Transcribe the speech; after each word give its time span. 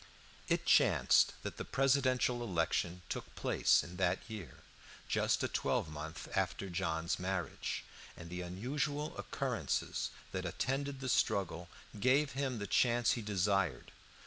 It 0.47 0.65
chanced 0.65 1.33
that 1.43 1.57
the 1.57 1.63
presidential 1.63 2.41
election 2.41 3.03
took 3.07 3.35
place 3.35 3.83
in 3.83 3.97
that 3.97 4.17
year, 4.27 4.63
just 5.07 5.43
a 5.43 5.47
twelvemonth 5.47 6.27
after 6.35 6.71
John's 6.71 7.19
marriage, 7.19 7.83
and 8.17 8.31
the 8.31 8.41
unusual 8.41 9.15
occurrences 9.15 10.09
that 10.31 10.43
attended 10.43 11.01
the 11.01 11.07
struggle 11.09 11.69
gave 11.99 12.31
him 12.31 12.57
the 12.57 12.65
chance 12.65 13.11
he 13.11 13.21
desired. 13.21 13.91